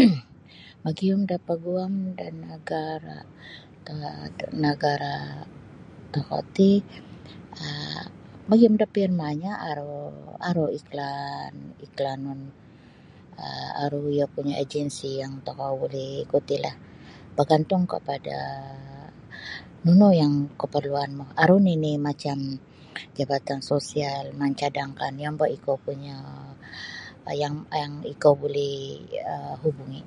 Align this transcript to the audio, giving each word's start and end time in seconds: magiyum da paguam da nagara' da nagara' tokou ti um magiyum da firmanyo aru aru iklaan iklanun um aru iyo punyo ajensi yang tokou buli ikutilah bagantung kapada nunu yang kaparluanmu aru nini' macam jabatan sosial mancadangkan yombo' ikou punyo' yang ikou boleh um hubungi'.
magiyum 0.84 1.20
da 1.30 1.36
paguam 1.48 1.94
da 2.18 2.26
nagara' 2.44 3.22
da 3.86 3.92
nagara' 4.64 5.20
tokou 6.14 6.42
ti 6.56 6.70
um 7.66 8.04
magiyum 8.48 8.74
da 8.80 8.86
firmanyo 8.94 9.52
aru 9.70 9.92
aru 10.48 10.66
iklaan 10.78 11.54
iklanun 11.86 12.40
um 13.46 13.68
aru 13.84 14.00
iyo 14.14 14.26
punyo 14.34 14.54
ajensi 14.62 15.08
yang 15.20 15.34
tokou 15.46 15.72
buli 15.80 16.06
ikutilah 16.24 16.76
bagantung 17.36 17.84
kapada 17.92 18.38
nunu 19.84 20.08
yang 20.20 20.34
kaparluanmu 20.60 21.24
aru 21.42 21.56
nini' 21.66 22.02
macam 22.08 22.38
jabatan 23.16 23.60
sosial 23.70 24.24
mancadangkan 24.40 25.14
yombo' 25.24 25.54
ikou 25.56 25.76
punyo' 25.86 26.42
yang 27.42 27.54
ikou 28.12 28.32
boleh 28.42 28.78
um 29.34 29.52
hubungi'. 29.62 30.06